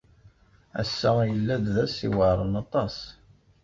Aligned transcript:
Ass-a 0.81 1.11
yella-d 1.31 1.65
d 1.73 1.75
ass 1.83 1.95
iweɛṛen 2.07 2.53
aṭas. 2.63 2.95